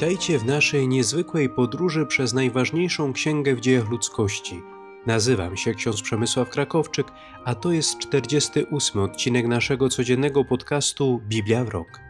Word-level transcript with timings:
Witajcie 0.00 0.38
w 0.38 0.44
naszej 0.44 0.88
niezwykłej 0.88 1.48
podróży 1.48 2.06
przez 2.06 2.34
najważniejszą 2.34 3.12
księgę 3.12 3.54
w 3.54 3.60
dziejach 3.60 3.88
ludzkości. 3.88 4.62
Nazywam 5.06 5.56
się 5.56 5.74
ksiądz 5.74 6.02
Przemysław 6.02 6.50
Krakowczyk, 6.50 7.06
a 7.44 7.54
to 7.54 7.72
jest 7.72 7.98
48 7.98 9.02
odcinek 9.02 9.46
naszego 9.46 9.88
codziennego 9.88 10.44
podcastu 10.44 11.20
Biblia 11.28 11.64
w 11.64 11.68
rok. 11.68 12.00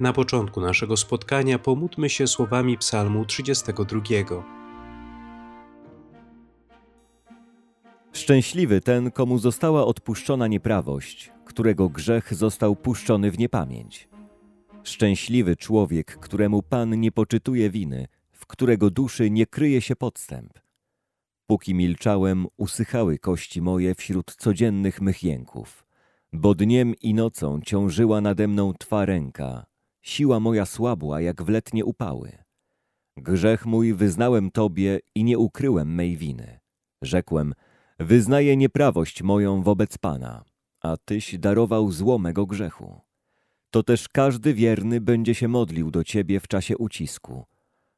Na 0.00 0.12
początku 0.12 0.60
naszego 0.60 0.96
spotkania 0.96 1.58
pomódlmy 1.58 2.10
się 2.10 2.26
słowami 2.26 2.78
Psalmu 2.78 3.24
32. 3.24 4.00
Szczęśliwy 8.12 8.80
ten, 8.80 9.10
komu 9.10 9.38
została 9.38 9.84
odpuszczona 9.84 10.46
nieprawość, 10.46 11.32
którego 11.44 11.88
grzech 11.88 12.34
został 12.34 12.76
puszczony 12.76 13.30
w 13.30 13.38
niepamięć. 13.38 14.08
Szczęśliwy 14.84 15.56
człowiek, 15.56 16.18
któremu 16.18 16.62
Pan 16.62 17.00
nie 17.00 17.12
poczytuje 17.12 17.70
winy, 17.70 18.06
w 18.32 18.46
którego 18.46 18.90
duszy 18.90 19.30
nie 19.30 19.46
kryje 19.46 19.80
się 19.80 19.96
podstęp. 19.96 20.58
Póki 21.46 21.74
milczałem, 21.74 22.46
usychały 22.56 23.18
kości 23.18 23.62
moje 23.62 23.94
wśród 23.94 24.34
codziennych 24.34 25.00
mych 25.00 25.22
jęków, 25.22 25.86
bo 26.32 26.54
dniem 26.54 26.94
i 26.94 27.14
nocą 27.14 27.60
ciążyła 27.60 28.20
nade 28.20 28.48
mną 28.48 28.72
Twa 28.78 29.04
ręka, 29.04 29.66
siła 30.02 30.40
moja 30.40 30.66
słabła 30.66 31.20
jak 31.20 31.42
w 31.42 31.48
letnie 31.48 31.84
upały. 31.84 32.32
Grzech 33.16 33.66
mój 33.66 33.94
wyznałem 33.94 34.50
Tobie 34.50 35.00
i 35.14 35.24
nie 35.24 35.38
ukryłem 35.38 35.94
mej 35.94 36.16
winy. 36.16 36.60
Rzekłem, 37.02 37.54
wyznaję 37.98 38.56
nieprawość 38.56 39.22
moją 39.22 39.62
wobec 39.62 39.98
Pana, 39.98 40.44
a 40.80 40.96
Tyś 40.96 41.38
darował 41.38 41.92
zło 41.92 42.18
mego 42.18 42.46
grzechu 42.46 43.07
to 43.70 43.82
też 43.82 44.08
każdy 44.08 44.54
wierny 44.54 45.00
będzie 45.00 45.34
się 45.34 45.48
modlił 45.48 45.90
do 45.90 46.04
Ciebie 46.04 46.40
w 46.40 46.48
czasie 46.48 46.76
ucisku. 46.76 47.44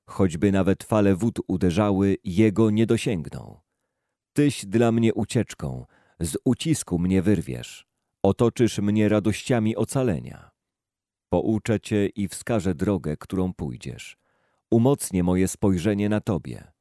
Choćby 0.07 0.53
nawet 0.53 0.85
fale 0.85 1.15
wód 1.17 1.39
uderzały, 1.49 2.17
Jego 2.25 2.71
nie 2.71 2.87
dosięgną. 2.87 3.61
Tyś 4.33 4.67
dla 4.67 4.93
mnie 4.93 5.15
ucieczką, 5.15 5.87
z 6.21 6.37
ucisku 6.45 6.99
mnie 6.99 7.23
wyrwiesz, 7.23 7.87
otoczysz 8.23 8.79
mnie 8.79 9.09
radościami 9.09 9.77
ocalenia. 9.77 10.51
Pouczę 11.29 11.81
Cię 11.81 12.07
i 12.07 12.29
wskażę 12.29 12.75
drogę, 12.75 13.17
którą 13.17 13.55
pójdziesz. 13.55 14.17
Umocnię 14.71 15.23
moje 15.23 15.49
spojrzenie 15.49 16.09
na 16.09 16.21
Tobie. 16.21 16.73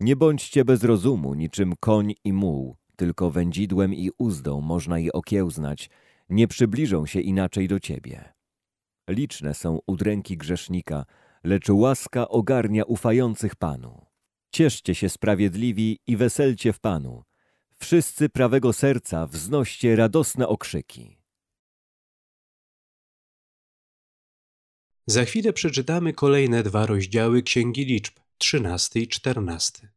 Nie 0.00 0.16
bądźcie 0.16 0.64
bez 0.64 0.84
rozumu, 0.84 1.34
niczym 1.34 1.74
koń 1.80 2.14
i 2.24 2.32
muł, 2.32 2.76
tylko 2.96 3.30
wędzidłem 3.30 3.94
i 3.94 4.10
uzdą 4.18 4.60
można 4.60 4.98
je 4.98 5.12
okiełznać, 5.12 5.90
nie 6.28 6.48
przybliżą 6.48 7.06
się 7.06 7.20
inaczej 7.20 7.68
do 7.68 7.80
Ciebie. 7.80 8.32
Liczne 9.08 9.54
są 9.54 9.78
udręki 9.86 10.36
grzesznika, 10.36 11.04
lecz 11.44 11.68
łaska 11.68 12.28
ogarnia 12.28 12.84
ufających 12.84 13.56
Panu. 13.56 14.06
Cieszcie 14.52 14.94
się 14.94 15.08
sprawiedliwi 15.08 15.98
i 16.06 16.16
weselcie 16.16 16.72
w 16.72 16.80
Panu. 16.80 17.22
Wszyscy 17.78 18.28
prawego 18.28 18.72
serca 18.72 19.26
wznoście 19.26 19.96
radosne 19.96 20.48
okrzyki. 20.48 21.18
Za 25.06 25.24
chwilę 25.24 25.52
przeczytamy 25.52 26.12
kolejne 26.12 26.62
dwa 26.62 26.86
rozdziały 26.86 27.42
Księgi 27.42 27.84
Liczb, 27.84 28.14
13 28.38 29.00
i 29.00 29.08
14. 29.08 29.92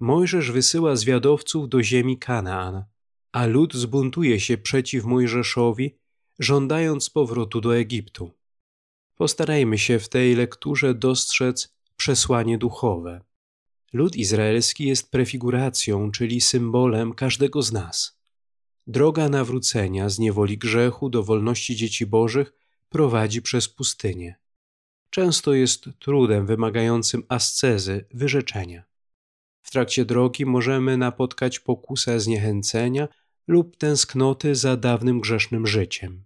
Mojżesz 0.00 0.50
wysyła 0.50 0.96
zwiadowców 0.96 1.68
do 1.68 1.82
ziemi 1.82 2.18
Kanaan 2.18 2.84
a 3.32 3.46
lud 3.46 3.74
zbuntuje 3.74 4.40
się 4.40 4.58
przeciw 4.58 5.04
Mojżeszowi, 5.04 5.94
żądając 6.38 7.10
powrotu 7.10 7.60
do 7.60 7.76
Egiptu. 7.76 8.30
Postarajmy 9.14 9.78
się 9.78 9.98
w 9.98 10.08
tej 10.08 10.34
lekturze 10.34 10.94
dostrzec 10.94 11.74
przesłanie 11.96 12.58
duchowe. 12.58 13.20
Lud 13.92 14.16
izraelski 14.16 14.86
jest 14.86 15.10
prefiguracją, 15.10 16.10
czyli 16.10 16.40
symbolem 16.40 17.12
każdego 17.14 17.62
z 17.62 17.72
nas. 17.72 18.18
Droga 18.86 19.28
nawrócenia 19.28 20.08
z 20.08 20.18
niewoli 20.18 20.58
grzechu 20.58 21.10
do 21.10 21.22
wolności 21.22 21.76
dzieci 21.76 22.06
Bożych 22.06 22.52
prowadzi 22.88 23.42
przez 23.42 23.68
pustynię. 23.68 24.36
Często 25.10 25.54
jest 25.54 25.88
trudem 25.98 26.46
wymagającym 26.46 27.22
ascezy, 27.28 28.04
wyrzeczenia. 28.14 28.84
W 29.62 29.70
trakcie 29.70 30.04
drogi 30.04 30.46
możemy 30.46 30.96
napotkać 30.96 31.60
pokusę 31.60 32.20
zniechęcenia 32.20 33.08
lub 33.48 33.76
tęsknoty 33.76 34.54
za 34.54 34.76
dawnym 34.76 35.20
grzesznym 35.20 35.66
życiem. 35.66 36.24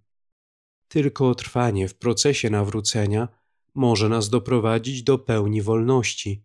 Tylko 0.87 1.35
trwanie 1.35 1.87
w 1.87 1.95
procesie 1.95 2.49
nawrócenia 2.49 3.27
może 3.75 4.09
nas 4.09 4.29
doprowadzić 4.29 5.03
do 5.03 5.19
pełni 5.19 5.61
wolności, 5.61 6.43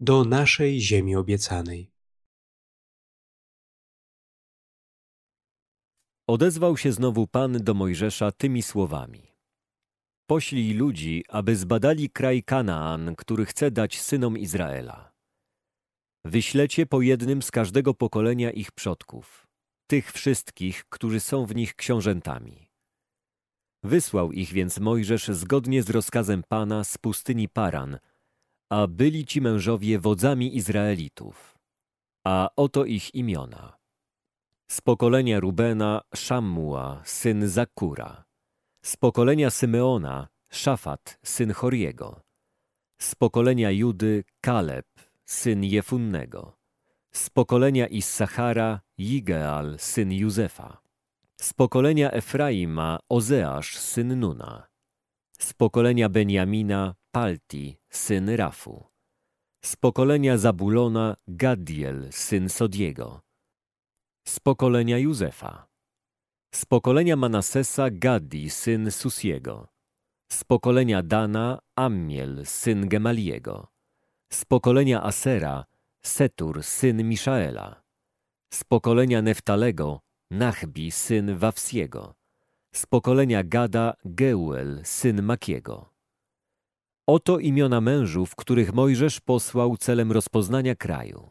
do 0.00 0.24
naszej 0.24 0.80
ziemi 0.80 1.16
obiecanej. 1.16 1.90
Odezwał 6.26 6.76
się 6.76 6.92
znowu 6.92 7.26
Pan 7.26 7.52
do 7.52 7.74
Mojżesza 7.74 8.32
tymi 8.32 8.62
słowami. 8.62 9.32
Poślij 10.26 10.74
ludzi, 10.74 11.24
aby 11.28 11.56
zbadali 11.56 12.10
kraj 12.10 12.42
Kanaan, 12.42 13.16
który 13.16 13.46
chce 13.46 13.70
dać 13.70 14.00
synom 14.00 14.38
Izraela. 14.38 15.12
Wyślecie 16.24 16.86
po 16.86 17.02
jednym 17.02 17.42
z 17.42 17.50
każdego 17.50 17.94
pokolenia 17.94 18.50
ich 18.50 18.72
przodków 18.72 19.45
tych 19.86 20.12
wszystkich, 20.12 20.84
którzy 20.88 21.20
są 21.20 21.46
w 21.46 21.54
nich 21.54 21.74
książętami. 21.74 22.70
Wysłał 23.82 24.32
ich 24.32 24.52
więc 24.52 24.78
Mojżesz 24.78 25.28
zgodnie 25.28 25.82
z 25.82 25.90
rozkazem 25.90 26.42
Pana 26.48 26.84
z 26.84 26.98
pustyni 26.98 27.48
Paran, 27.48 27.98
a 28.70 28.86
byli 28.86 29.26
ci 29.26 29.40
mężowie 29.40 29.98
wodzami 29.98 30.56
Izraelitów. 30.56 31.58
A 32.24 32.48
oto 32.56 32.84
ich 32.84 33.14
imiona. 33.14 33.76
Z 34.70 34.80
pokolenia 34.80 35.40
Rubena 35.40 36.00
Szammua, 36.14 37.02
syn 37.04 37.48
Zakura. 37.48 38.24
Z 38.82 38.96
pokolenia 38.96 39.50
Symeona 39.50 40.28
Szafat, 40.50 41.18
syn 41.24 41.52
Choriego. 41.52 42.20
Z 43.00 43.14
pokolenia 43.14 43.70
Judy 43.70 44.24
Kaleb, 44.40 44.86
syn 45.24 45.64
Jefunnego 45.64 46.56
z 47.16 47.30
pokolenia 47.30 47.86
Issachara 47.86 48.80
Jigeal, 48.98 49.76
syn 49.78 50.12
Józefa. 50.12 50.80
Z 51.36 51.52
pokolenia 51.52 52.10
Efraima 52.12 52.98
Ozeasz, 53.08 53.76
syn 53.76 54.20
Nuna. 54.20 54.68
Z 55.38 55.52
pokolenia 55.52 56.08
Benjamina 56.08 56.94
Palti, 57.12 57.76
syn 57.90 58.28
Rafu. 58.36 58.84
Z 59.64 59.76
pokolenia 59.76 60.38
Zabulona 60.38 61.16
Gadiel, 61.28 62.08
syn 62.10 62.48
Sodiego. 62.48 63.20
Z 64.24 64.40
pokolenia 64.40 64.98
Józefa. 64.98 65.68
Z 66.54 66.64
pokolenia 66.64 67.16
Manasesa 67.16 67.90
Gadi, 67.90 68.50
syn 68.50 68.90
Susiego. 68.90 69.68
Z 70.32 70.44
pokolenia 70.44 71.02
Dana 71.02 71.60
Ammiel, 71.76 72.46
syn 72.46 72.88
Gemaliego. 72.88 73.68
Z 74.32 74.44
pokolenia 74.44 75.02
Asera 75.02 75.66
Setur, 76.02 76.62
syn 76.62 77.04
Miszaela. 77.04 77.85
Z 78.56 78.64
pokolenia 78.64 79.22
Neftalego 79.22 80.00
Nachbi, 80.30 80.90
syn 80.90 81.38
Wawsiego. 81.38 82.14
Z 82.74 82.86
pokolenia 82.86 83.44
Gada 83.44 83.94
Geuel, 84.04 84.80
syn 84.84 85.22
Makiego. 85.22 85.92
Oto 87.06 87.38
imiona 87.38 87.80
mężów, 87.80 88.36
których 88.36 88.74
Mojżesz 88.74 89.20
posłał 89.20 89.76
celem 89.76 90.12
rozpoznania 90.12 90.74
kraju. 90.74 91.30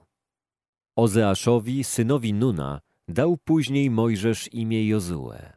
Ozeaszowi, 0.95 1.83
synowi 1.83 2.33
Nuna, 2.33 2.81
dał 3.07 3.37
później 3.37 3.89
Mojżesz 3.89 4.53
imię 4.53 4.87
Jozue. 4.87 5.53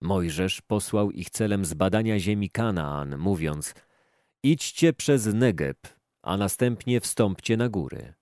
Mojżesz 0.00 0.60
posłał 0.60 1.10
ich 1.10 1.30
celem 1.30 1.64
zbadania 1.64 2.18
ziemi 2.18 2.50
Kanaan, 2.50 3.18
mówiąc 3.18 3.74
Idźcie 4.42 4.92
przez 4.92 5.26
Negeb, 5.26 5.78
a 6.22 6.36
następnie 6.36 7.00
wstąpcie 7.00 7.56
na 7.56 7.68
góry. 7.68 8.14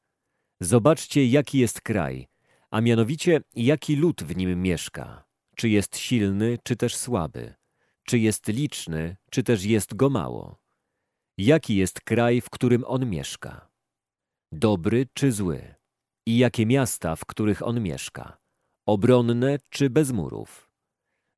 Zobaczcie, 0.60 1.26
jaki 1.26 1.58
jest 1.58 1.80
kraj, 1.80 2.29
a 2.70 2.80
mianowicie 2.80 3.40
jaki 3.56 3.96
lud 3.96 4.22
w 4.22 4.36
nim 4.36 4.62
mieszka. 4.62 5.24
Czy 5.56 5.68
jest 5.68 5.96
silny, 5.96 6.58
czy 6.64 6.76
też 6.76 6.96
słaby. 6.96 7.54
Czy 8.04 8.18
jest 8.18 8.48
liczny, 8.48 9.16
czy 9.30 9.42
też 9.42 9.64
jest 9.64 9.94
go 9.94 10.10
mało. 10.10 10.60
Jaki 11.38 11.76
jest 11.76 12.00
kraj, 12.00 12.40
w 12.40 12.50
którym 12.50 12.84
on 12.86 13.10
mieszka. 13.10 13.70
Dobry 14.52 15.06
czy 15.14 15.32
zły. 15.32 15.74
I 16.26 16.38
jakie 16.38 16.66
miasta, 16.66 17.16
w 17.16 17.24
których 17.24 17.62
on 17.62 17.80
mieszka. 17.82 18.38
Obronne 18.86 19.58
czy 19.70 19.90
bez 19.90 20.12
murów. 20.12 20.70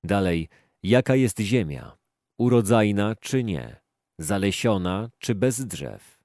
Dalej, 0.05 0.49
jaka 0.83 1.15
jest 1.17 1.41
ziemia. 1.41 1.97
Urodzajna 2.39 3.17
czy 3.17 3.45
nie. 3.45 3.81
Zalesiona 4.19 5.11
czy 5.19 5.35
bez 5.35 5.67
drzew 5.67 6.23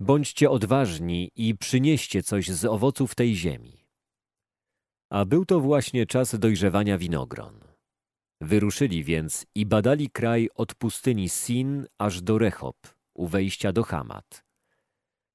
Bądźcie 0.00 0.50
odważni 0.50 1.30
i 1.36 1.54
przynieście 1.54 2.22
coś 2.22 2.48
z 2.48 2.64
owoców 2.64 3.14
tej 3.14 3.36
ziemi. 3.36 3.85
A 5.10 5.24
był 5.24 5.44
to 5.44 5.60
właśnie 5.60 6.06
czas 6.06 6.38
dojrzewania 6.38 6.98
winogron. 6.98 7.60
Wyruszyli 8.40 9.04
więc 9.04 9.46
i 9.54 9.66
badali 9.66 10.10
kraj 10.10 10.48
od 10.54 10.74
pustyni 10.74 11.28
Sin 11.28 11.86
aż 11.98 12.22
do 12.22 12.38
Rechob, 12.38 12.76
u 13.14 13.26
wejścia 13.26 13.72
do 13.72 13.82
Hamat. 13.82 14.44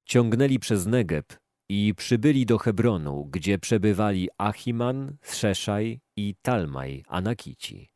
Ciągnęli 0.04 0.58
przez 0.58 0.86
Negeb 0.86 1.32
i 1.68 1.94
przybyli 1.96 2.46
do 2.46 2.58
Hebronu, 2.58 3.24
gdzie 3.24 3.58
przebywali 3.58 4.28
Achiman, 4.38 5.16
Szeszaj 5.22 6.00
i 6.16 6.34
Talmaj, 6.42 7.04
Anakici. 7.08 7.88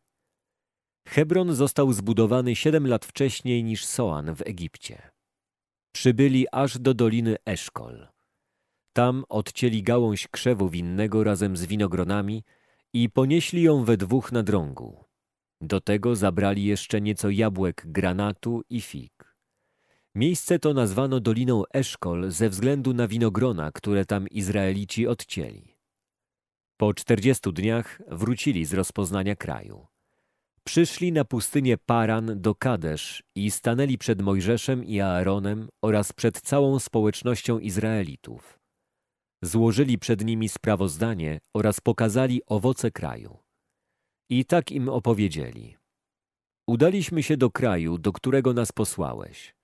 Hebron 1.09 1.55
został 1.55 1.93
zbudowany 1.93 2.57
siedem 2.57 2.87
lat 2.87 3.05
wcześniej 3.05 3.65
niż 3.65 3.85
Soan 3.85 4.35
w 4.35 4.43
Egipcie. 4.43 5.11
Przybyli 5.93 6.47
aż 6.53 6.79
do 6.79 6.95
doliny 6.95 7.37
Eszkol. 7.45 8.16
Tam 8.97 9.25
odcięli 9.29 9.83
gałąź 9.83 10.29
krzewu 10.29 10.69
winnego 10.69 11.25
razem 11.25 11.57
z 11.57 11.67
winogronami 11.67 12.45
i 12.93 13.11
ponieśli 13.11 13.63
ją 13.63 13.85
we 13.85 13.97
dwóch 13.97 14.33
na 14.33 14.43
drągu. 14.43 15.05
Do 15.61 15.81
tego 15.81 16.17
zabrali 16.17 16.65
jeszcze 16.65 17.01
nieco 17.01 17.31
jabłek, 17.31 17.83
granatu 17.87 18.63
i 18.71 18.81
fig. 18.81 19.37
Miejsce 20.15 20.59
to 20.59 20.75
nazwano 20.75 21.21
Doliną 21.21 21.63
Eszkol 21.75 22.31
ze 22.31 22.49
względu 22.49 22.95
na 22.95 23.09
winogrona, 23.09 23.73
które 23.73 24.05
tam 24.05 24.29
Izraelici 24.29 25.07
odcięli. 25.07 25.77
Po 26.77 26.95
czterdziestu 26.95 27.53
dniach 27.53 28.03
wrócili 28.09 28.65
z 28.65 28.75
rozpoznania 28.75 29.37
kraju. 29.37 29.87
Przyszli 30.65 31.13
na 31.13 31.25
pustynię 31.25 31.79
Paran 31.79 32.41
do 32.41 32.55
Kadesz 32.55 33.23
i 33.35 33.51
stanęli 33.51 33.99
przed 33.99 34.23
Mojżeszem 34.23 34.85
i 34.85 35.01
Aaronem 35.01 35.69
oraz 35.83 36.13
przed 36.13 36.41
całą 36.41 36.79
społecznością 36.79 37.59
Izraelitów. 37.59 38.56
Złożyli 39.47 39.99
przed 39.99 40.25
nimi 40.25 40.49
sprawozdanie 40.49 41.39
oraz 41.55 41.81
pokazali 41.81 42.41
owoce 42.47 42.91
kraju. 42.91 43.39
I 44.31 44.45
tak 44.45 44.73
im 44.73 44.89
opowiedzieli. 44.89 45.77
Udaliśmy 46.67 47.23
się 47.23 47.37
do 47.37 47.51
kraju, 47.51 47.99
do 47.99 48.13
którego 48.13 48.53
nas 48.53 48.73
posłałeś. 48.73 49.55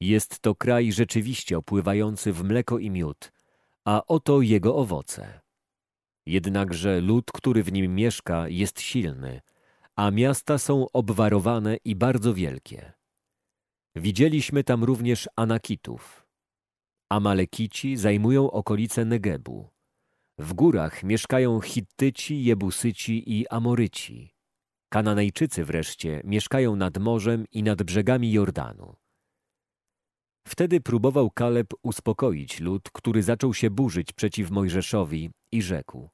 Jest 0.00 0.40
to 0.40 0.54
kraj 0.54 0.92
rzeczywiście 0.92 1.58
opływający 1.58 2.32
w 2.32 2.44
mleko 2.44 2.78
i 2.78 2.90
miód, 2.90 3.32
a 3.84 4.02
oto 4.06 4.40
jego 4.40 4.76
owoce. 4.76 5.40
Jednakże 6.26 7.00
lud, 7.00 7.24
który 7.34 7.62
w 7.62 7.72
nim 7.72 7.94
mieszka, 7.94 8.48
jest 8.48 8.80
silny, 8.80 9.40
a 9.96 10.10
miasta 10.10 10.58
są 10.58 10.86
obwarowane 10.92 11.76
i 11.84 11.96
bardzo 11.96 12.34
wielkie. 12.34 12.92
Widzieliśmy 13.96 14.64
tam 14.64 14.84
również 14.84 15.28
Anakitów. 15.36 16.19
Amalekici 17.12 17.96
zajmują 17.96 18.50
okolice 18.50 19.04
Negebu. 19.04 19.68
W 20.38 20.52
górach 20.52 21.02
mieszkają 21.02 21.60
Hittyci, 21.60 22.44
Jebusyci 22.44 23.32
i 23.38 23.48
Amoryci. 23.48 24.30
Kananejczycy 24.92 25.64
wreszcie 25.64 26.20
mieszkają 26.24 26.76
nad 26.76 26.98
morzem 26.98 27.44
i 27.52 27.62
nad 27.62 27.82
brzegami 27.82 28.32
Jordanu. 28.32 28.96
Wtedy 30.48 30.80
próbował 30.80 31.30
Kaleb 31.30 31.66
uspokoić 31.82 32.60
lud, 32.60 32.90
który 32.92 33.22
zaczął 33.22 33.54
się 33.54 33.70
burzyć 33.70 34.12
przeciw 34.12 34.50
Mojżeszowi 34.50 35.30
i 35.52 35.62
rzekł 35.62 36.08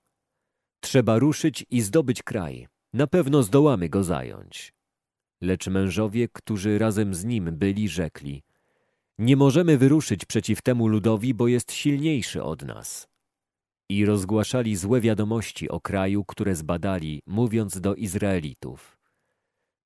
Trzeba 0.81 1.19
ruszyć 1.19 1.67
i 1.71 1.81
zdobyć 1.81 2.23
kraj. 2.23 2.69
Na 2.93 3.07
pewno 3.07 3.43
zdołamy 3.43 3.89
go 3.89 4.05
zająć. 4.05 4.73
Lecz 5.41 5.67
mężowie, 5.67 6.29
którzy 6.29 6.79
razem 6.79 7.15
z 7.15 7.25
nim 7.25 7.57
byli, 7.57 7.89
rzekli 7.89 8.46
Nie 9.19 9.37
możemy 9.37 9.79
wyruszyć 9.79 10.25
przeciw 10.25 10.63
temu 10.63 10.89
ludowi, 10.89 11.35
bo 11.35 11.49
jest 11.49 11.73
silniejszy 11.73 12.43
od 12.43 12.63
nas. 12.63 13.09
I 13.91 14.05
rozgłaszali 14.05 14.77
złe 14.77 15.01
wiadomości 15.01 15.69
o 15.69 15.81
kraju, 15.81 16.25
które 16.25 16.55
zbadali, 16.55 17.23
mówiąc 17.27 17.81
do 17.81 17.95
Izraelitów. 17.95 18.99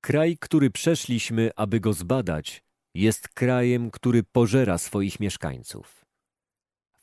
Kraj, 0.00 0.36
który 0.40 0.70
przeszliśmy, 0.70 1.50
aby 1.56 1.80
go 1.80 1.92
zbadać, 1.92 2.62
jest 2.94 3.28
krajem, 3.28 3.90
który 3.90 4.22
pożera 4.22 4.78
swoich 4.78 5.20
mieszkańców. 5.20 6.04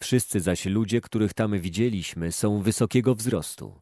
Wszyscy 0.02 0.40
zaś 0.40 0.66
ludzie, 0.66 1.02
których 1.02 1.34
tam 1.34 1.60
widzieliśmy, 1.60 2.32
są 2.32 2.62
wysokiego 2.62 3.16
wzrostu. 3.16 3.82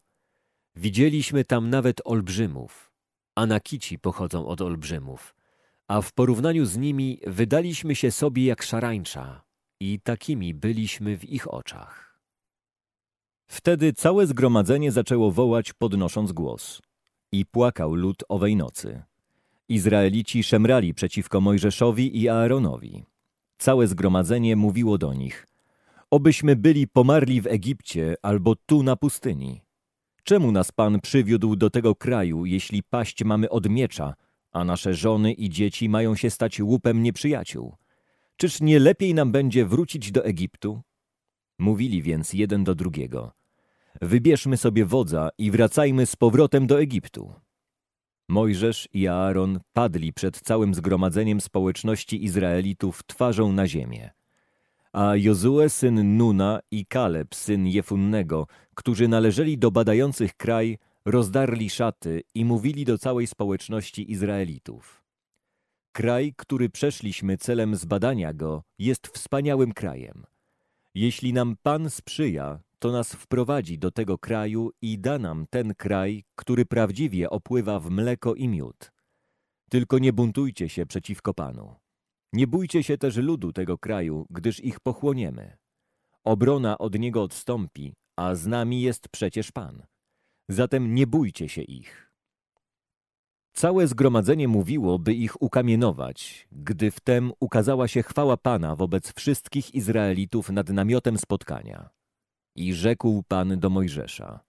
Widzieliśmy 0.76 1.44
tam 1.44 1.70
nawet 1.70 2.00
olbrzymów. 2.04 2.92
Anakici 3.34 3.98
pochodzą 3.98 4.46
od 4.46 4.60
olbrzymów, 4.60 5.35
a 5.88 6.00
w 6.00 6.12
porównaniu 6.12 6.64
z 6.64 6.76
nimi 6.76 7.20
wydaliśmy 7.26 7.94
się 7.94 8.10
sobie 8.10 8.44
jak 8.44 8.62
szarańcza 8.62 9.42
i 9.80 10.00
takimi 10.00 10.54
byliśmy 10.54 11.18
w 11.18 11.24
ich 11.24 11.54
oczach. 11.54 12.18
Wtedy 13.46 13.92
całe 13.92 14.26
zgromadzenie 14.26 14.92
zaczęło 14.92 15.30
wołać, 15.30 15.72
podnosząc 15.72 16.32
głos. 16.32 16.82
I 17.32 17.46
płakał 17.46 17.94
lud 17.94 18.24
owej 18.28 18.56
nocy. 18.56 19.02
Izraelici 19.68 20.42
szemrali 20.42 20.94
przeciwko 20.94 21.40
Mojżeszowi 21.40 22.20
i 22.20 22.28
Aaronowi. 22.28 23.04
Całe 23.58 23.86
zgromadzenie 23.86 24.56
mówiło 24.56 24.98
do 24.98 25.14
nich, 25.14 25.46
obyśmy 26.10 26.56
byli 26.56 26.88
pomarli 26.88 27.40
w 27.40 27.46
Egipcie 27.46 28.14
albo 28.22 28.56
tu 28.66 28.82
na 28.82 28.96
pustyni. 28.96 29.60
Czemu 30.24 30.52
nas 30.52 30.72
Pan 30.72 31.00
przywiódł 31.00 31.56
do 31.56 31.70
tego 31.70 31.94
kraju, 31.94 32.46
jeśli 32.46 32.82
paść 32.82 33.24
mamy 33.24 33.50
od 33.50 33.68
miecza, 33.68 34.14
a 34.56 34.64
nasze 34.64 34.94
żony 34.94 35.32
i 35.32 35.50
dzieci 35.50 35.88
mają 35.88 36.14
się 36.14 36.30
stać 36.30 36.60
łupem 36.60 37.02
nieprzyjaciół? 37.02 37.76
Czyż 38.36 38.60
nie 38.60 38.78
lepiej 38.78 39.14
nam 39.14 39.32
będzie 39.32 39.66
wrócić 39.66 40.12
do 40.12 40.24
Egiptu? 40.24 40.82
Mówili 41.58 42.02
więc 42.02 42.32
jeden 42.32 42.64
do 42.64 42.74
drugiego. 42.74 43.32
Wybierzmy 44.02 44.56
sobie 44.56 44.84
wodza 44.84 45.28
i 45.38 45.50
wracajmy 45.50 46.06
z 46.06 46.16
powrotem 46.16 46.66
do 46.66 46.80
Egiptu. 46.80 47.34
Mojżesz 48.28 48.88
i 48.92 49.08
Aaron 49.08 49.60
padli 49.72 50.12
przed 50.12 50.40
całym 50.40 50.74
zgromadzeniem 50.74 51.40
społeczności 51.40 52.24
Izraelitów 52.24 53.02
twarzą 53.06 53.52
na 53.52 53.66
ziemię. 53.66 54.10
A 54.92 55.16
Jozue 55.16 55.68
syn 55.68 56.16
Nuna 56.16 56.60
i 56.70 56.86
Kaleb 56.86 57.34
syn 57.34 57.66
Jefunnego, 57.66 58.46
którzy 58.74 59.08
należeli 59.08 59.58
do 59.58 59.70
badających 59.70 60.34
kraj, 60.34 60.78
rozdarli 61.06 61.70
szaty 61.70 62.22
i 62.34 62.44
mówili 62.44 62.84
do 62.84 62.98
całej 62.98 63.26
społeczności 63.26 64.12
Izraelitów. 64.12 65.04
Kraj, 65.92 66.34
który 66.36 66.70
przeszliśmy 66.70 67.38
celem 67.38 67.76
zbadania 67.76 68.32
go, 68.32 68.62
jest 68.78 69.06
wspaniałym 69.06 69.72
krajem. 69.72 70.24
Jeśli 70.94 71.32
nam 71.32 71.56
Pan 71.62 71.90
sprzyja, 71.90 72.60
to 72.78 72.92
nas 72.92 73.12
wprowadzi 73.12 73.78
do 73.78 73.90
tego 73.90 74.18
kraju 74.18 74.70
i 74.82 74.98
da 74.98 75.18
nam 75.18 75.46
ten 75.50 75.74
kraj, 75.74 76.24
który 76.34 76.64
prawdziwie 76.64 77.30
opływa 77.30 77.80
w 77.80 77.90
mleko 77.90 78.34
i 78.34 78.48
miód. 78.48 78.92
Tylko 79.70 79.98
nie 79.98 80.12
buntujcie 80.12 80.68
się 80.68 80.86
przeciwko 80.86 81.34
Panu. 81.34 81.74
Nie 82.32 82.46
bójcie 82.46 82.82
się 82.82 82.98
też 82.98 83.16
ludu 83.16 83.52
tego 83.52 83.78
kraju, 83.78 84.26
gdyż 84.30 84.60
ich 84.60 84.80
pochłoniemy. 84.80 85.56
Obrona 86.24 86.78
od 86.78 86.98
niego 86.98 87.22
odstąpi, 87.22 87.94
a 88.16 88.34
z 88.34 88.46
nami 88.46 88.82
jest 88.82 89.08
przecież 89.08 89.52
Pan. 89.52 89.86
Zatem 90.48 90.94
nie 90.94 91.06
bójcie 91.06 91.48
się 91.48 91.62
ich. 91.62 92.12
Całe 93.52 93.86
zgromadzenie 93.86 94.48
mówiło, 94.48 94.98
by 94.98 95.14
ich 95.14 95.42
ukamienować, 95.42 96.48
gdy 96.52 96.90
wtem 96.90 97.32
ukazała 97.40 97.88
się 97.88 98.02
chwała 98.02 98.36
Pana 98.36 98.76
wobec 98.76 99.12
wszystkich 99.12 99.74
Izraelitów 99.74 100.50
nad 100.50 100.68
namiotem 100.68 101.18
spotkania. 101.18 101.90
I 102.56 102.74
rzekł 102.74 103.22
Pan 103.28 103.58
do 103.58 103.70
Mojżesza, 103.70 104.40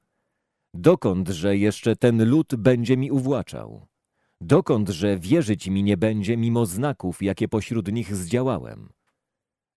dokądże 0.74 1.58
jeszcze 1.58 1.96
ten 1.96 2.30
lud 2.30 2.56
będzie 2.56 2.98
mi 2.98 3.12
uwłaczał? 3.12 3.88
Dokądże 4.42 5.18
wierzyć 5.18 5.68
mi 5.68 5.84
nie 5.84 5.98
będzie 5.98 6.38
mimo 6.38 6.66
znaków, 6.66 7.22
jakie 7.22 7.48
pośród 7.48 7.92
nich 7.92 8.16
zdziałałem? 8.16 8.90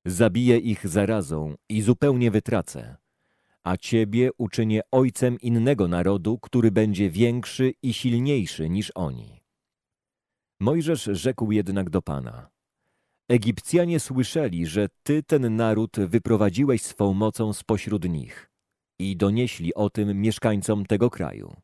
Zabiję 0.05 0.59
ich 0.59 0.89
zarazą 0.89 1.55
i 1.69 1.83
zupełnie 1.83 2.31
wytracę, 2.31 2.97
a 3.65 3.77
ciebie 3.77 4.31
uczynię 4.39 4.81
ojcem 4.91 5.41
innego 5.41 5.89
narodu, 5.89 6.39
który 6.39 6.71
będzie 6.71 7.11
większy 7.11 7.73
i 7.83 7.93
silniejszy 7.93 8.69
niż 8.69 8.93
oni. 8.95 9.41
Mojżesz 10.61 11.05
rzekł 11.05 11.53
jednak 11.53 11.91
do 11.91 12.03
Pana, 12.03 12.51
Egipcjanie 13.31 14.01
słyszeli, 14.01 14.67
że 14.67 14.89
Ty 15.03 15.23
ten 15.23 15.57
naród 15.57 15.97
wyprowadziłeś 16.01 16.83
swą 16.83 17.15
mocą 17.15 17.53
spośród 17.53 18.09
nich 18.09 18.51
i 18.99 19.17
donieśli 19.17 19.75
o 19.75 19.91
tym 19.91 20.21
mieszkańcom 20.21 20.87
tego 20.87 21.11
kraju. 21.11 21.57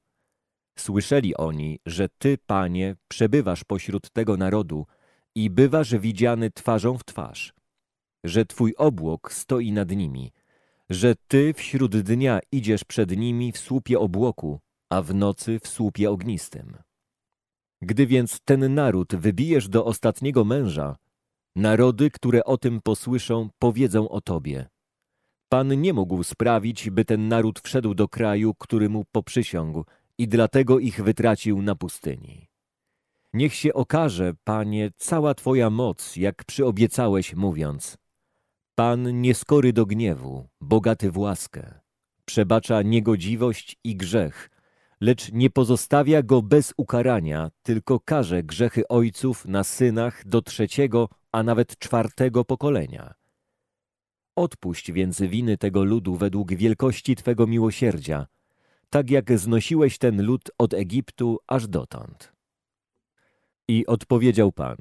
Słyszeli 0.78 1.36
oni, 1.36 1.78
że 1.86 2.08
Ty, 2.18 2.38
Panie, 2.46 2.96
przebywasz 3.08 3.64
pośród 3.64 4.10
tego 4.10 4.36
narodu 4.36 4.86
i 5.34 5.50
bywasz 5.50 5.96
widziany 5.96 6.50
twarzą 6.50 6.98
w 6.98 7.04
twarz, 7.04 7.54
że 8.24 8.44
Twój 8.44 8.74
obłok 8.76 9.32
stoi 9.32 9.72
nad 9.72 9.90
nimi, 9.90 10.32
że 10.90 11.14
Ty 11.28 11.54
wśród 11.54 11.96
dnia 11.96 12.40
idziesz 12.52 12.84
przed 12.84 13.16
nimi 13.16 13.52
w 13.52 13.58
słupie 13.58 13.98
obłoku, 13.98 14.60
a 14.90 15.02
w 15.02 15.14
nocy 15.14 15.60
w 15.60 15.68
słupie 15.68 16.10
ognistym. 16.10 16.76
Gdy 17.82 18.06
więc 18.06 18.40
ten 18.44 18.74
naród 18.74 19.14
wybijesz 19.16 19.68
do 19.68 19.84
ostatniego 19.84 20.44
męża, 20.44 20.96
Narody, 21.56 22.10
które 22.10 22.44
o 22.44 22.58
tym 22.58 22.80
posłyszą, 22.80 23.48
powiedzą 23.58 24.08
o 24.08 24.20
Tobie. 24.20 24.66
Pan 25.48 25.80
nie 25.80 25.92
mógł 25.92 26.22
sprawić, 26.22 26.90
by 26.90 27.04
ten 27.04 27.28
naród 27.28 27.60
wszedł 27.60 27.94
do 27.94 28.08
kraju, 28.08 28.54
który 28.54 28.88
mu 28.88 29.04
poprzysiągł 29.12 29.84
i 30.18 30.28
dlatego 30.28 30.78
ich 30.78 31.02
wytracił 31.02 31.62
na 31.62 31.74
pustyni. 31.74 32.48
Niech 33.32 33.54
się 33.54 33.74
okaże, 33.74 34.34
Panie, 34.44 34.90
cała 34.96 35.34
Twoja 35.34 35.70
moc, 35.70 36.16
jak 36.16 36.44
przyobiecałeś, 36.44 37.34
mówiąc 37.34 37.98
Pan 38.78 39.20
nieskory 39.20 39.72
do 39.72 39.86
gniewu, 39.86 40.48
bogaty 40.60 41.10
w 41.10 41.18
łaskę, 41.18 41.80
przebacza 42.24 42.82
niegodziwość 42.82 43.76
i 43.84 43.96
grzech, 43.96 44.50
lecz 45.00 45.32
nie 45.32 45.50
pozostawia 45.50 46.22
go 46.22 46.42
bez 46.42 46.74
ukarania, 46.76 47.50
tylko 47.62 48.00
karze 48.00 48.42
grzechy 48.42 48.88
ojców 48.88 49.44
na 49.44 49.64
synach 49.64 50.24
do 50.24 50.42
trzeciego, 50.42 51.08
a 51.32 51.42
nawet 51.42 51.78
czwartego 51.78 52.44
pokolenia. 52.44 53.14
Odpuść 54.36 54.92
więc 54.92 55.20
winy 55.20 55.58
tego 55.58 55.84
ludu 55.84 56.16
według 56.16 56.54
wielkości 56.54 57.16
Twego 57.16 57.46
miłosierdzia, 57.46 58.26
tak 58.90 59.10
jak 59.10 59.38
znosiłeś 59.38 59.98
ten 59.98 60.22
lud 60.22 60.50
od 60.58 60.74
Egiptu 60.74 61.38
aż 61.46 61.68
dotąd. 61.68 62.32
I 63.68 63.86
odpowiedział 63.86 64.52
Pan, 64.52 64.76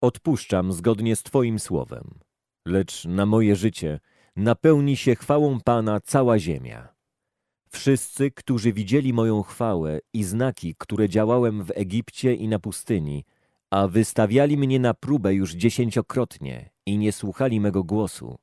odpuszczam 0.00 0.72
zgodnie 0.72 1.16
z 1.16 1.22
Twoim 1.22 1.58
słowem, 1.58 2.27
lecz 2.68 3.04
na 3.04 3.26
moje 3.26 3.56
życie 3.56 4.00
napełni 4.36 4.96
się 4.96 5.14
chwałą 5.14 5.60
Pana 5.60 6.00
cała 6.00 6.38
ziemia. 6.38 6.88
Wszyscy, 7.70 8.30
którzy 8.30 8.72
widzieli 8.72 9.12
moją 9.12 9.42
chwałę 9.42 9.98
i 10.12 10.24
znaki, 10.24 10.74
które 10.78 11.08
działałem 11.08 11.64
w 11.64 11.70
Egipcie 11.74 12.34
i 12.34 12.48
na 12.48 12.58
pustyni, 12.58 13.24
a 13.70 13.88
wystawiali 13.88 14.56
mnie 14.56 14.80
na 14.80 14.94
próbę 14.94 15.34
już 15.34 15.52
dziesięciokrotnie 15.52 16.70
i 16.86 16.98
nie 16.98 17.12
słuchali 17.12 17.60
mego 17.60 17.84
głosu, 17.84 18.38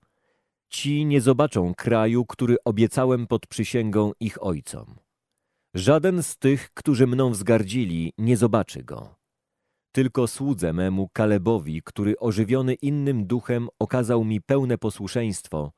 ci 0.70 1.06
nie 1.06 1.22
zobaczą 1.22 1.74
kraju, 1.74 2.26
który 2.26 2.58
obiecałem 2.66 3.28
pod 3.28 3.48
przysięgą 3.48 4.12
ich 4.20 4.44
ojcom. 4.44 4.96
Żaden 5.74 6.24
z 6.24 6.38
tych, 6.38 6.70
którzy 6.74 7.08
mną 7.08 7.32
wzgardzili, 7.32 8.14
nie 8.18 8.38
zobaczy 8.38 8.84
go. 8.84 9.16
Tylko 9.96 10.28
słudze 10.28 10.74
memu 10.74 11.10
Kalebowi, 11.14 11.82
który 11.82 12.20
ożywiony 12.20 12.74
innym 12.74 13.28
duchem 13.28 13.68
okazał 13.80 14.24
mi 14.24 14.42
pełne 14.42 14.78
posłuszeństwo, 14.78 15.72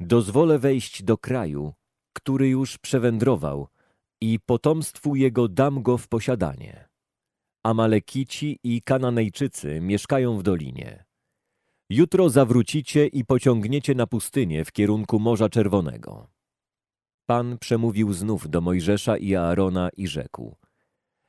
dozwolę 0.00 0.58
wejść 0.58 1.02
do 1.02 1.18
kraju, 1.18 1.72
który 2.12 2.48
już 2.48 2.78
przewędrował 2.78 3.68
i 4.20 4.40
potomstwu 4.46 5.16
jego 5.16 5.48
dam 5.48 5.82
go 5.82 5.98
w 5.98 6.08
posiadanie. 6.08 6.88
Amalekici 7.62 8.58
i 8.64 8.82
Kananejczycy 8.82 9.80
mieszkają 9.80 10.38
w 10.38 10.42
dolinie. 10.42 11.04
Jutro 11.90 12.30
zawrócicie 12.30 13.06
i 13.06 13.24
pociągniecie 13.24 13.94
na 13.94 14.06
pustynię 14.06 14.64
w 14.64 14.72
kierunku 14.72 15.18
Morza 15.20 15.48
Czerwonego. 15.48 16.26
Pan 17.26 17.58
przemówił 17.58 18.12
znów 18.12 18.50
do 18.50 18.60
Mojżesza 18.60 19.16
i 19.16 19.34
Aarona 19.34 19.90
i 19.96 20.08
rzekł– 20.08 20.56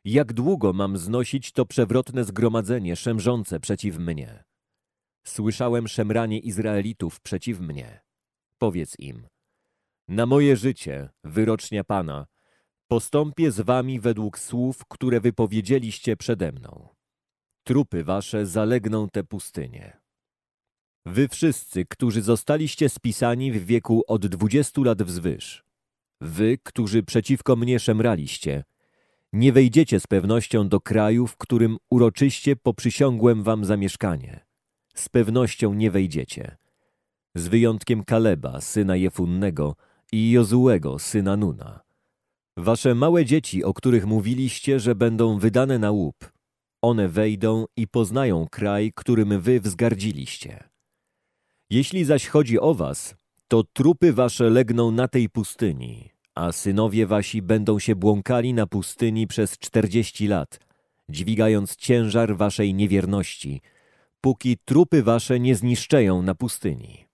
jak 0.06 0.34
długo 0.34 0.74
mam 0.74 0.98
znosić 0.98 1.52
to 1.52 1.66
przewrotne 1.66 2.24
zgromadzenie 2.24 2.96
szemrzące 2.96 3.60
przeciw 3.60 3.98
mnie? 3.98 4.44
Słyszałem 5.24 5.88
szemranie 5.88 6.40
Izraelitów 6.40 7.22
przeciw 7.22 7.60
mnie. 7.60 8.02
Powiedz 8.58 9.00
im, 9.00 9.28
na 10.08 10.26
moje 10.26 10.58
życie, 10.58 11.10
wyrocznia 11.24 11.84
Pana, 11.84 12.28
postąpię 12.88 13.52
z 13.52 13.62
wami 13.62 14.00
według 14.00 14.40
słów, 14.40 14.86
które 14.86 15.20
wypowiedzieliście 15.20 16.18
przede 16.18 16.52
mną. 16.52 16.90
Trupy 17.64 18.04
wasze 18.04 18.46
zalegną 18.46 19.10
te 19.10 19.24
pustynie. 19.24 20.02
Wy 21.06 21.28
wszyscy, 21.28 21.86
którzy 21.86 22.22
zostaliście 22.22 22.90
spisani 22.90 23.52
w 23.52 23.66
wieku 23.66 24.04
od 24.08 24.28
dwudziestu 24.28 24.84
lat 24.84 25.04
wzwyż, 25.04 25.64
wy, 26.22 26.58
którzy 26.64 27.04
przeciwko 27.04 27.56
mnie 27.56 27.80
szemraliście, 27.80 28.64
nie 29.34 29.54
wejdziecie 29.54 30.00
z 30.00 30.08
pewnością 30.08 30.70
do 30.70 30.80
kraju, 30.80 31.28
w 31.28 31.38
którym 31.38 31.78
uroczyście 31.90 32.56
poprzysiągłem 32.56 33.44
wam 33.44 33.66
zamieszkanie. 33.66 34.46
Z 34.96 35.10
pewnością 35.10 35.74
nie 35.74 35.92
wejdziecie. 35.92 36.58
Z 37.36 37.48
wyjątkiem 37.48 38.04
Kaleba, 38.04 38.62
syna 38.62 38.96
Jefunnego 38.96 39.76
i 40.12 40.32
Jozułego, 40.32 41.00
syna 41.00 41.38
Nuna. 41.38 41.80
Wasze 42.58 42.96
małe 42.96 43.26
dzieci, 43.26 43.64
o 43.64 43.74
których 43.74 44.06
mówiliście, 44.06 44.80
że 44.80 44.96
będą 44.96 45.40
wydane 45.40 45.80
na 45.80 45.92
łup, 45.92 46.32
one 46.82 47.08
wejdą 47.08 47.66
i 47.78 47.88
poznają 47.88 48.48
kraj, 48.52 48.92
którym 48.96 49.42
wy 49.42 49.60
wzgardziliście. 49.60 50.70
Jeśli 51.70 52.06
zaś 52.06 52.28
chodzi 52.28 52.60
o 52.60 52.74
was, 52.74 53.16
to 53.48 53.64
trupy 53.74 54.14
wasze 54.14 54.50
legną 54.50 54.92
na 54.92 55.08
tej 55.08 55.30
pustyni, 55.30 56.10
a 56.36 56.52
synowie 56.52 57.08
wasi 57.08 57.42
będą 57.42 57.80
się 57.80 57.96
błąkali 57.96 58.54
na 58.54 58.68
pustyni 58.68 59.28
przez 59.28 59.58
czterdzieści 59.58 60.28
lat, 60.28 60.60
dźwigając 61.10 61.76
ciężar 61.76 62.38
waszej 62.38 62.74
niewierności, 62.74 63.62
póki 64.22 64.58
trupy 64.66 65.04
wasze 65.04 65.40
nie 65.40 65.56
zniszczeją 65.56 66.22
na 66.22 66.36
pustyni. 66.36 67.06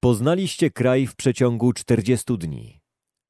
Poznaliście 0.00 0.70
kraj 0.70 1.06
w 1.06 1.16
przeciągu 1.16 1.72
czterdziestu 1.72 2.36
dni. 2.36 2.80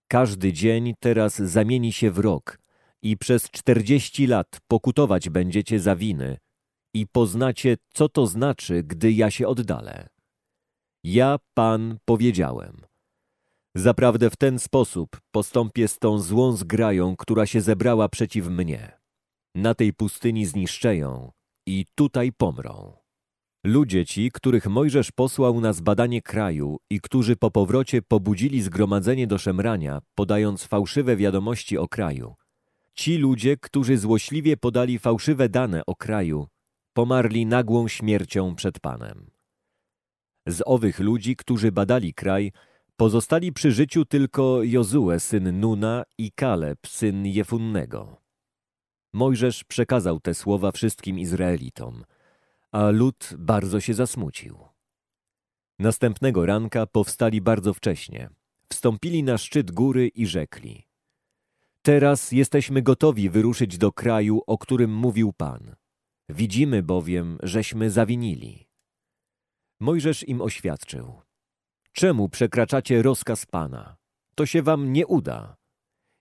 Każdy 0.09 0.53
dzień 0.53 0.95
teraz 1.01 1.37
zamieni 1.39 1.93
się 1.93 2.11
w 2.11 2.19
rok 2.19 2.59
i 3.03 3.17
przez 3.17 3.51
czterdzieści 3.51 4.27
lat 4.27 4.61
pokutować 4.69 5.29
będziecie 5.29 5.81
za 5.81 5.97
winy 5.97 6.39
i 6.95 7.07
poznacie, 7.07 7.77
co 7.95 8.09
to 8.09 8.27
znaczy, 8.27 8.83
gdy 8.83 9.13
ja 9.13 9.31
się 9.31 9.49
oddalę. 9.49 10.09
Ja, 11.05 11.39
Pan, 11.55 11.99
powiedziałem– 12.05 12.81
Zaprawdę 13.79 14.31
w 14.31 14.37
ten 14.37 14.59
sposób 14.59 15.21
postąpię 15.31 15.89
z 15.89 15.99
tą 15.99 16.19
złą 16.19 16.53
zgrają, 16.53 17.17
która 17.17 17.47
się 17.47 17.61
zebrała 17.61 18.09
przeciw 18.09 18.49
mnie. 18.49 18.99
Na 19.55 19.75
tej 19.75 19.93
pustyni 19.93 20.47
zniszczę 20.47 20.97
ją 20.97 21.33
i 21.67 21.87
tutaj 21.95 22.33
pomrą. 22.33 22.97
Ludzie 23.65 24.07
ci, 24.07 24.31
których 24.33 24.67
Mojżesz 24.67 25.13
posłał 25.13 25.61
na 25.61 25.73
zbadanie 25.73 26.23
kraju 26.23 26.77
i 26.91 27.01
którzy 27.01 27.37
po 27.37 27.51
powrocie 27.51 28.03
pobudzili 28.03 28.63
zgromadzenie 28.63 29.27
do 29.27 29.39
szemrania, 29.39 30.01
podając 30.15 30.65
fałszywe 30.65 31.17
wiadomości 31.17 31.79
o 31.79 31.89
kraju. 31.89 32.35
Ci 32.95 33.17
ludzie, 33.17 33.57
którzy 33.57 33.99
złośliwie 33.99 34.57
podali 34.57 34.99
fałszywe 34.99 35.49
dane 35.49 35.87
o 35.87 35.95
kraju, 35.95 36.47
pomarli 36.93 37.47
nagłą 37.47 37.89
śmiercią 37.89 38.55
przed 38.55 38.81
Panem. 38.81 39.31
Z 40.47 40.63
owych 40.67 40.99
ludzi, 41.01 41.37
którzy 41.37 41.73
badali 41.73 42.15
kraj, 42.15 42.53
Pozostali 43.01 43.53
przy 43.53 43.73
życiu 43.73 44.05
tylko 44.05 44.63
Jozue, 44.63 45.19
syn 45.21 45.61
Nuna 45.61 46.05
i 46.19 46.33
Kaleb, 46.33 46.79
syn 46.87 47.27
Jefunnego. 47.27 48.17
Mojżesz 49.13 49.65
przekazał 49.65 50.21
te 50.21 50.35
słowa 50.35 50.73
wszystkim 50.73 51.19
Izraelitom, 51.19 52.05
a 52.73 52.91
lud 52.91 53.35
bardzo 53.39 53.81
się 53.81 53.95
zasmucił. 53.95 54.59
Następnego 55.79 56.47
ranka 56.47 56.87
powstali 56.87 57.41
bardzo 57.41 57.75
wcześnie, 57.75 58.31
wstąpili 58.69 59.23
na 59.23 59.39
szczyt 59.39 59.71
góry 59.71 60.09
i 60.09 60.27
rzekli 60.27 60.89
Teraz 61.83 62.33
jesteśmy 62.33 62.83
gotowi 62.83 63.31
wyruszyć 63.31 63.79
do 63.79 63.93
kraju, 63.93 64.43
o 64.47 64.59
którym 64.59 64.95
mówił 64.95 65.33
Pan. 65.33 65.75
Widzimy 66.29 66.83
bowiem, 66.83 67.39
żeśmy 67.43 67.91
zawinili. 67.91 68.69
Mojżesz 69.81 70.29
im 70.29 70.41
oświadczył 70.41 71.28
Czemu 71.99 72.29
przekraczacie 72.29 73.03
rozkaz 73.03 73.47
Pana? 73.47 73.97
To 74.35 74.47
się 74.47 74.63
wam 74.63 74.93
nie 74.93 75.07
uda. 75.07 75.57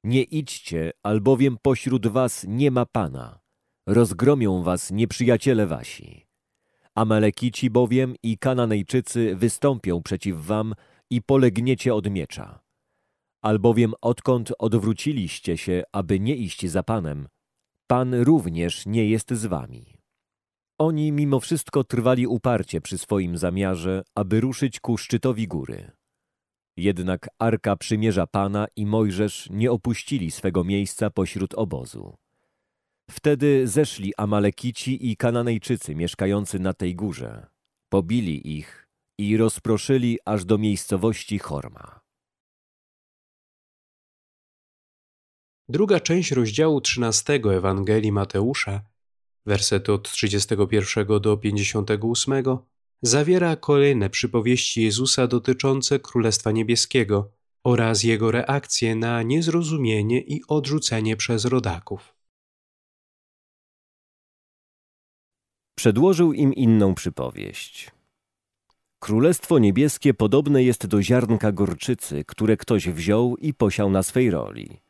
Nie 0.04 0.24
idźcie, 0.24 0.92
albowiem 1.04 1.58
pośród 1.62 2.08
was 2.08 2.46
nie 2.48 2.72
ma 2.72 2.86
Pana. 2.86 3.40
Rozgromią 3.88 4.64
was 4.64 4.92
nieprzyjaciele 4.92 5.68
wasi. 5.68 6.26
Amalekici 6.96 7.70
bowiem 7.70 8.16
i 8.24 8.38
Kananejczycy 8.38 9.36
wystąpią 9.36 10.04
przeciw 10.04 10.46
wam 10.46 10.76
i 11.10 11.22
polegniecie 11.22 11.96
od 11.96 12.10
miecza. 12.10 12.60
Albowiem 13.42 13.94
odkąd 14.02 14.54
odwróciliście 14.60 15.58
się, 15.58 15.84
aby 15.92 16.20
nie 16.20 16.36
iść 16.36 16.68
za 16.70 16.84
Panem, 16.84 17.28
Pan 17.88 18.14
również 18.14 18.86
nie 18.86 19.10
jest 19.10 19.34
z 19.34 19.46
wami. 19.46 19.97
Oni 20.80 21.12
mimo 21.12 21.40
wszystko 21.40 21.84
trwali 21.84 22.28
uparcie 22.28 22.82
przy 22.82 22.98
swoim 22.98 23.38
zamiarze, 23.38 24.04
aby 24.16 24.42
ruszyć 24.42 24.80
ku 24.80 24.98
szczytowi 24.98 25.48
góry. 25.48 25.92
Jednak 26.78 27.30
Arka 27.40 27.76
Przymierza 27.76 28.28
Pana 28.28 28.68
i 28.76 28.86
Mojżesz 28.86 29.50
nie 29.52 29.72
opuścili 29.72 30.32
swego 30.32 30.64
miejsca 30.64 31.10
pośród 31.10 31.54
obozu. 31.54 32.18
Wtedy 33.12 33.68
zeszli 33.68 34.14
Amalekici 34.18 35.12
i 35.12 35.18
Kananejczycy 35.18 35.96
mieszkający 35.96 36.60
na 36.60 36.74
tej 36.74 36.96
górze. 36.96 37.48
Pobili 37.90 38.58
ich 38.58 38.88
i 39.18 39.38
rozproszyli 39.38 40.20
aż 40.26 40.46
do 40.46 40.58
miejscowości 40.58 41.40
Horma. 41.40 42.00
Druga 45.70 46.00
część 46.00 46.32
rozdziału 46.32 46.82
13 46.82 47.34
Ewangelii 47.34 48.12
Mateusza 48.12 48.82
wersety 49.48 49.94
od 49.94 50.12
31 50.12 51.22
do 51.22 51.38
58, 51.38 52.34
zawiera 53.02 53.56
kolejne 53.56 54.10
przypowieści 54.10 54.84
Jezusa 54.84 55.28
dotyczące 55.28 56.00
Królestwa 56.00 56.52
Niebieskiego 56.52 57.32
oraz 57.64 58.04
jego 58.04 58.32
reakcje 58.32 58.96
na 58.96 59.24
niezrozumienie 59.24 60.22
i 60.22 60.42
odrzucenie 60.48 61.16
przez 61.16 61.46
rodaków. 61.46 62.16
Przedłożył 65.76 66.34
im 66.34 66.54
inną 66.54 66.96
przypowieść. 66.96 67.92
Królestwo 69.00 69.60
niebieskie 69.60 70.14
podobne 70.14 70.64
jest 70.64 70.88
do 70.88 71.04
ziarnka 71.04 71.52
gorczycy, 71.52 72.24
które 72.28 72.58
ktoś 72.58 72.90
wziął 72.90 73.38
i 73.38 73.54
posiał 73.54 73.90
na 73.90 74.04
swej 74.04 74.32
roli. 74.32 74.82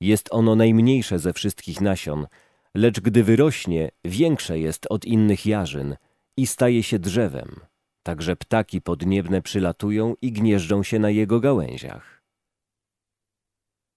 Jest 0.00 0.28
ono 0.30 0.56
najmniejsze 0.56 1.18
ze 1.18 1.32
wszystkich 1.32 1.80
nasion, 1.80 2.26
lecz 2.74 3.00
gdy 3.00 3.24
wyrośnie, 3.24 3.90
większe 4.04 4.58
jest 4.58 4.86
od 4.90 5.04
innych 5.04 5.46
jarzyn 5.46 5.96
i 6.36 6.46
staje 6.46 6.82
się 6.82 6.98
drzewem, 6.98 7.60
także 8.02 8.36
ptaki 8.36 8.80
podniebne 8.80 9.42
przylatują 9.42 10.14
i 10.22 10.32
gnieżdżą 10.32 10.82
się 10.82 10.98
na 10.98 11.10
jego 11.10 11.40
gałęziach. 11.40 12.22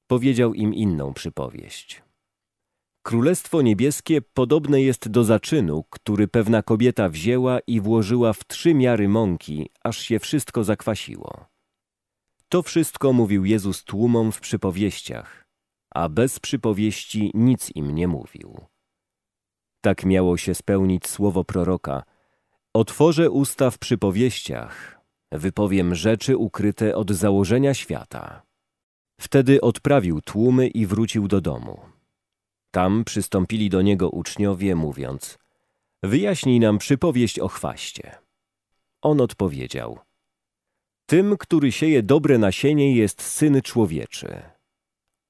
Powiedział 0.07 0.53
im 0.53 0.73
inną 0.73 1.13
przypowieść. 1.13 2.03
Królestwo 3.05 3.61
niebieskie 3.61 4.21
podobne 4.21 4.81
jest 4.81 5.09
do 5.09 5.23
zaczynu, 5.23 5.83
który 5.89 6.27
pewna 6.27 6.63
kobieta 6.63 7.09
wzięła 7.09 7.59
i 7.67 7.81
włożyła 7.81 8.33
w 8.33 8.47
trzy 8.47 8.73
miary 8.73 9.09
mąki, 9.09 9.69
aż 9.83 9.97
się 9.97 10.19
wszystko 10.19 10.63
zakwasiło. 10.63 11.45
To 12.49 12.63
wszystko 12.63 13.13
mówił 13.13 13.45
Jezus 13.45 13.83
tłumom 13.83 14.31
w 14.31 14.39
przypowieściach, 14.39 15.44
a 15.95 16.09
bez 16.09 16.39
przypowieści 16.39 17.31
nic 17.33 17.71
im 17.75 17.95
nie 17.95 18.07
mówił. 18.07 18.65
Tak 19.81 20.05
miało 20.05 20.37
się 20.37 20.55
spełnić 20.55 21.07
słowo 21.07 21.43
proroka. 21.43 22.03
Otworzę 22.73 23.31
usta 23.31 23.71
w 23.71 23.77
przypowieściach, 23.77 25.01
wypowiem 25.31 25.95
rzeczy 25.95 26.37
ukryte 26.37 26.95
od 26.95 27.11
założenia 27.11 27.73
świata. 27.73 28.41
Wtedy 29.21 29.61
odprawił 29.61 30.21
tłumy 30.21 30.67
i 30.67 30.85
wrócił 30.85 31.27
do 31.27 31.41
domu. 31.41 31.79
Tam 32.71 33.03
przystąpili 33.03 33.69
do 33.69 33.81
niego 33.81 34.09
uczniowie, 34.09 34.75
mówiąc: 34.75 35.37
Wyjaśnij 36.03 36.59
nam 36.59 36.77
przypowieść 36.77 37.39
o 37.39 37.47
chwaście. 37.47 38.17
On 39.01 39.21
odpowiedział: 39.21 39.99
Tym, 41.05 41.37
który 41.37 41.71
sieje 41.71 42.03
dobre 42.03 42.37
nasienie, 42.37 42.95
jest 42.95 43.21
syn 43.21 43.61
człowieczy. 43.61 44.54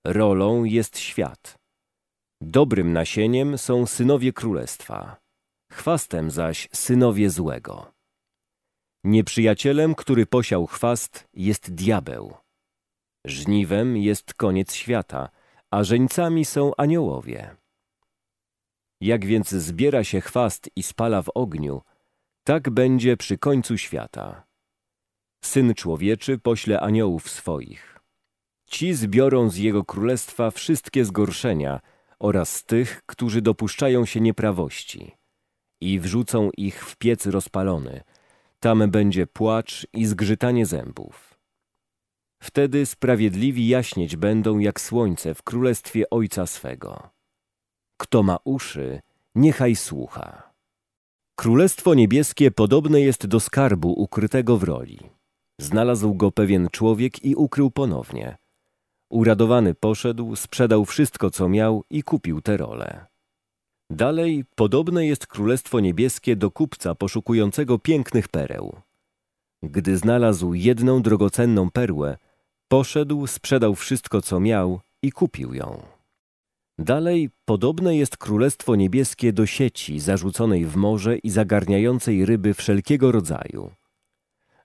Rolą 0.08 0.64
jest 0.64 1.00
świat. 1.00 1.60
Dobrym 2.42 2.94
nasieniem 2.94 3.58
są 3.58 3.86
synowie 3.86 4.34
królestwa, 4.34 5.18
chwastem 5.72 6.32
zaś 6.32 6.70
synowie 6.74 7.30
złego. 7.30 7.92
Nieprzyjacielem, 9.04 9.96
który 9.96 10.26
posiał 10.26 10.68
chwast, 10.68 11.28
jest 11.34 11.74
diabeł. 11.74 12.34
Żniwem 13.26 13.98
jest 13.98 14.34
koniec 14.34 14.74
świata, 14.74 15.30
a 15.72 15.84
żeńcami 15.84 16.46
są 16.46 16.72
aniołowie. 16.78 17.56
Jak 19.02 19.26
więc 19.26 19.50
zbiera 19.50 20.04
się 20.04 20.22
chwast 20.22 20.70
i 20.76 20.84
spala 20.84 21.22
w 21.22 21.30
ogniu, 21.36 21.82
tak 22.44 22.70
będzie 22.70 23.18
przy 23.18 23.38
końcu 23.38 23.78
świata. 23.78 24.48
Syn 25.44 25.74
człowieczy 25.74 26.38
pośle 26.38 26.80
aniołów 26.80 27.30
swoich. 27.30 27.95
Ci 28.66 28.94
zbiorą 28.94 29.50
z 29.50 29.58
jego 29.58 29.84
królestwa 29.84 30.52
wszystkie 30.52 31.06
zgorszenia 31.06 31.80
oraz 32.20 32.64
tych, 32.64 33.02
którzy 33.06 33.42
dopuszczają 33.42 34.06
się 34.06 34.22
nieprawości 34.22 35.12
i 35.82 36.00
wrzucą 36.00 36.50
ich 36.58 36.86
w 36.86 36.96
piec 36.96 37.26
rozpalony. 37.26 38.02
Tam 38.60 38.92
będzie 38.92 39.28
płacz 39.28 39.88
i 39.94 40.06
zgrzytanie 40.06 40.66
zębów. 40.66 41.40
Wtedy 42.44 42.86
sprawiedliwi 42.86 43.68
jaśnieć 43.68 44.16
będą 44.16 44.60
jak 44.60 44.82
słońce 44.82 45.36
w 45.36 45.44
królestwie 45.44 46.10
Ojca 46.10 46.48
swego. 46.48 47.10
Kto 47.98 48.24
ma 48.24 48.38
uszy, 48.44 49.00
niechaj 49.36 49.76
słucha. 49.76 50.54
Królestwo 51.36 51.94
niebieskie 51.94 52.52
podobne 52.52 53.02
jest 53.02 53.28
do 53.28 53.40
skarbu 53.40 53.94
ukrytego 53.94 54.58
w 54.58 54.64
roli. 54.64 55.00
Znalazł 55.62 56.14
go 56.14 56.32
pewien 56.32 56.70
człowiek 56.72 57.26
i 57.26 57.36
ukrył 57.36 57.72
ponownie. 57.72 58.38
Uradowany 59.10 59.74
poszedł, 59.74 60.36
sprzedał 60.36 60.86
wszystko, 60.86 61.30
co 61.30 61.50
miał 61.50 61.84
i 61.90 62.04
kupił 62.04 62.42
tę 62.42 62.58
rolę. 62.58 63.06
Dalej 63.90 64.46
podobne 64.56 65.06
jest 65.06 65.28
Królestwo 65.28 65.80
Niebieskie 65.80 66.36
do 66.36 66.52
kupca 66.52 66.96
poszukującego 66.96 67.80
pięknych 67.80 68.28
pereł. 68.28 68.76
Gdy 69.64 69.98
znalazł 69.98 70.54
jedną 70.54 71.02
drogocenną 71.02 71.72
perłę, 71.72 72.18
Poszedł, 72.68 73.28
sprzedał 73.28 73.76
wszystko, 73.76 74.22
co 74.22 74.40
miał 74.40 74.80
i 75.02 75.12
kupił 75.12 75.54
ją. 75.54 75.84
Dalej 76.80 77.30
podobne 77.46 77.96
jest 77.96 78.18
Królestwo 78.18 78.76
Niebieskie 78.76 79.34
do 79.34 79.46
sieci 79.46 80.00
zarzuconej 80.00 80.66
w 80.66 80.76
morze 80.76 81.18
i 81.18 81.30
zagarniającej 81.30 82.26
ryby 82.26 82.54
wszelkiego 82.54 83.12
rodzaju. 83.12 83.72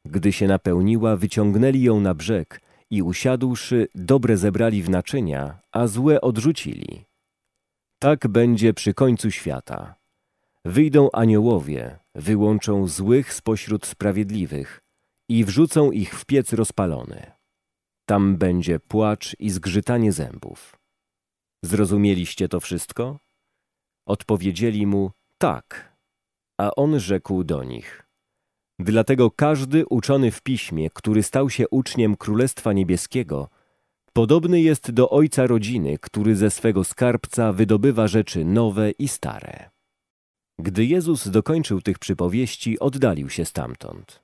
Gdy 0.04 0.32
się 0.32 0.46
napełniła, 0.46 1.16
wyciągnęli 1.16 1.82
ją 1.82 2.00
na 2.00 2.14
brzeg 2.14 2.60
i 2.90 3.02
usiadłszy, 3.02 3.88
dobre 3.94 4.36
zebrali 4.36 4.82
w 4.82 4.90
naczynia, 4.90 5.60
a 5.72 5.86
złe 5.86 6.20
odrzucili. 6.20 7.04
Tak 7.98 8.28
będzie 8.28 8.74
przy 8.74 8.94
końcu 8.94 9.30
świata. 9.30 9.94
Wyjdą 10.64 11.08
aniołowie, 11.12 11.98
wyłączą 12.14 12.88
złych 12.88 13.34
spośród 13.34 13.86
sprawiedliwych 13.86 14.80
i 15.28 15.44
wrzucą 15.44 15.90
ich 15.90 16.14
w 16.14 16.24
piec 16.24 16.52
rozpalony. 16.52 17.32
Tam 18.06 18.36
będzie 18.36 18.80
płacz 18.80 19.36
i 19.38 19.50
zgrzytanie 19.50 20.12
zębów. 20.12 20.76
Zrozumieliście 21.64 22.48
to 22.48 22.60
wszystko? 22.60 23.18
Odpowiedzieli 24.06 24.86
mu 24.86 25.10
tak, 25.38 25.96
a 26.60 26.70
on 26.76 27.00
rzekł 27.00 27.44
do 27.44 27.64
nich. 27.64 28.09
Dlatego 28.80 29.30
każdy 29.30 29.86
uczony 29.86 30.30
w 30.30 30.42
piśmie, 30.42 30.90
który 30.90 31.22
stał 31.22 31.50
się 31.50 31.68
uczniem 31.68 32.16
Królestwa 32.16 32.72
Niebieskiego, 32.72 33.48
podobny 34.12 34.60
jest 34.60 34.90
do 34.90 35.10
ojca 35.10 35.46
rodziny, 35.46 35.98
który 35.98 36.36
ze 36.36 36.50
swego 36.50 36.84
skarbca 36.84 37.52
wydobywa 37.52 38.08
rzeczy 38.08 38.44
nowe 38.44 38.90
i 38.90 39.08
stare. 39.08 39.70
Gdy 40.58 40.84
Jezus 40.84 41.28
dokończył 41.28 41.80
tych 41.80 41.98
przypowieści, 41.98 42.78
oddalił 42.78 43.28
się 43.28 43.44
stamtąd. 43.44 44.22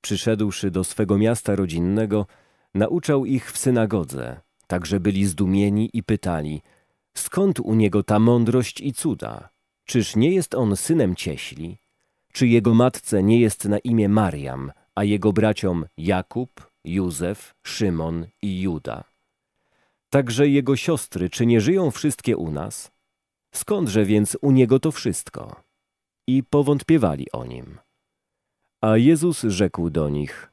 Przyszedłszy 0.00 0.70
do 0.70 0.84
swego 0.84 1.18
miasta 1.18 1.56
rodzinnego, 1.56 2.26
Nauczał 2.74 3.26
ich 3.26 3.52
w 3.52 3.58
synagodze, 3.58 4.40
tak 4.66 4.86
że 4.86 5.00
byli 5.00 5.26
zdumieni 5.26 5.90
i 5.92 6.02
pytali, 6.02 6.62
skąd 7.14 7.60
u 7.60 7.74
niego 7.74 8.02
ta 8.02 8.18
mądrość 8.18 8.80
i 8.80 8.92
cuda? 8.92 9.48
Czyż 9.84 10.16
nie 10.16 10.30
jest 10.30 10.54
on 10.54 10.76
synem 10.76 11.14
cieśli? 11.14 11.81
Czy 12.32 12.46
jego 12.48 12.74
matce 12.74 13.22
nie 13.22 13.40
jest 13.40 13.64
na 13.64 13.78
imię 13.78 14.08
Mariam, 14.08 14.72
a 14.94 15.04
jego 15.04 15.32
braciom 15.32 15.84
Jakub, 15.96 16.70
Józef, 16.84 17.54
Szymon 17.66 18.26
i 18.42 18.60
Juda? 18.60 19.04
Także 20.10 20.48
jego 20.48 20.76
siostry, 20.76 21.30
czy 21.30 21.46
nie 21.46 21.60
żyją 21.60 21.90
wszystkie 21.90 22.36
u 22.36 22.50
nas? 22.50 22.90
Skądże 23.54 24.04
więc 24.04 24.36
u 24.42 24.50
niego 24.50 24.78
to 24.78 24.92
wszystko? 24.92 25.62
I 26.26 26.42
powątpiewali 26.42 27.26
o 27.32 27.44
nim. 27.44 27.78
A 28.80 28.96
Jezus 28.96 29.42
rzekł 29.42 29.90
do 29.90 30.08
nich– 30.08 30.48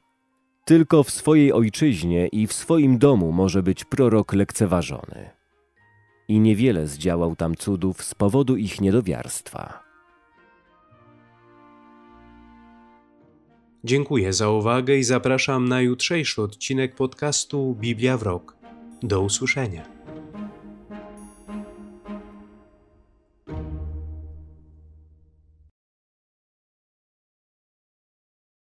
tylko 0.70 1.02
w 1.02 1.10
swojej 1.10 1.52
ojczyźnie 1.52 2.26
i 2.26 2.46
w 2.46 2.52
swoim 2.52 2.98
domu 2.98 3.32
może 3.32 3.62
być 3.62 3.84
prorok 3.84 4.32
lekceważony. 4.32 5.30
I 6.28 6.40
niewiele 6.40 6.86
zdziałał 6.86 7.36
tam 7.36 7.54
cudów 7.54 8.02
z 8.02 8.14
powodu 8.14 8.56
ich 8.56 8.80
niedowiarstwa. 8.80 9.89
Dziękuję 13.84 14.32
za 14.32 14.50
uwagę 14.50 14.96
i 14.96 15.04
zapraszam 15.04 15.68
na 15.68 15.80
jutrzejszy 15.80 16.42
odcinek 16.42 16.94
podcastu 16.94 17.76
Biblia 17.80 18.16
w 18.16 18.22
rok. 18.22 18.56
Do 19.02 19.20
usłyszenia. 19.20 19.99